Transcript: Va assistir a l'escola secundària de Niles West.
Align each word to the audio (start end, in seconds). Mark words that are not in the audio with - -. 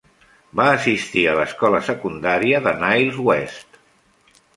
Va 0.59 0.63
assistir 0.77 1.25
a 1.27 1.35
l'escola 1.39 1.81
secundària 1.89 2.61
de 2.69 2.73
Niles 2.85 3.21
West. 3.29 3.79